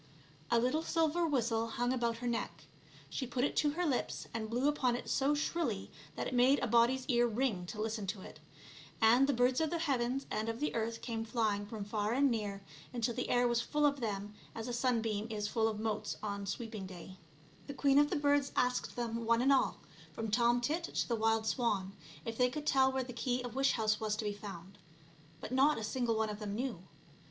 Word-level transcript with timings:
A 0.49 0.57
little 0.57 0.81
silver 0.81 1.27
whistle 1.27 1.67
hung 1.67 1.93
about 1.93 2.17
her 2.25 2.27
neck; 2.27 2.63
she 3.07 3.27
put 3.27 3.43
it 3.43 3.55
to 3.57 3.69
her 3.73 3.85
lips 3.85 4.25
and 4.33 4.49
blew 4.49 4.67
upon 4.67 4.95
it 4.95 5.07
so 5.07 5.35
shrilly 5.35 5.91
that 6.15 6.25
it 6.25 6.33
made 6.33 6.57
a 6.57 6.65
body's 6.65 7.05
ear 7.05 7.27
ring 7.27 7.67
to 7.67 7.79
listen 7.79 8.07
to 8.07 8.21
it, 8.21 8.39
and 8.99 9.27
the 9.27 9.31
birds 9.33 9.61
of 9.61 9.69
the 9.69 9.77
heavens 9.77 10.25
and 10.31 10.49
of 10.49 10.59
the 10.59 10.73
earth 10.73 11.03
came 11.03 11.23
flying 11.23 11.67
from 11.67 11.85
far 11.85 12.13
and 12.13 12.31
near 12.31 12.63
until 12.91 13.13
the 13.13 13.29
air 13.29 13.47
was 13.47 13.59
as 13.59 13.65
full 13.67 13.85
of 13.85 13.99
them 13.99 14.33
as 14.55 14.67
a 14.67 14.73
sunbeam 14.73 15.27
is 15.29 15.47
full 15.47 15.67
of 15.67 15.79
motes 15.79 16.17
on 16.23 16.47
sweeping 16.47 16.87
day. 16.87 16.95
ONE 16.95 17.05
GOOD 17.05 17.07
TURN 17.07 17.17
DESERVES 17.37 17.43
ANOTHER. 17.45 17.63
95 17.67 17.67
The 17.67 17.79
queen 17.79 17.99
of 17.99 18.09
the 18.09 18.27
birds 18.27 18.51
asked 18.55 18.95
them 18.95 19.25
one 19.27 19.41
and 19.43 19.53
all, 19.53 19.77
from 20.13 20.31
tom 20.31 20.61
tit 20.61 20.83
to 20.85 21.07
the 21.07 21.15
wild 21.15 21.45
swan, 21.45 21.95
if 22.25 22.39
they 22.39 22.49
could 22.49 22.65
tell 22.65 22.91
where 22.91 23.03
the 23.03 23.13
key 23.13 23.43
of 23.43 23.53
wish 23.53 23.73
house 23.73 23.99
was 23.99 24.15
to 24.15 24.25
be 24.25 24.33
found; 24.33 24.79
but 25.39 25.51
not 25.51 25.77
a 25.77 25.83
single 25.83 26.15
one 26.15 26.31
of 26.31 26.39
them 26.39 26.55
knew. 26.55 26.81